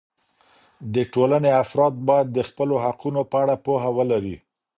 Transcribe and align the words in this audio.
د 0.93 0.95
ټولنې 1.13 1.51
افراد 1.63 1.93
باید 2.07 2.27
د 2.31 2.39
خپلو 2.49 2.75
حقونو 2.85 3.21
په 3.31 3.35
اړه 3.43 3.55
پوهه 3.65 3.89
ولري. 3.97 4.35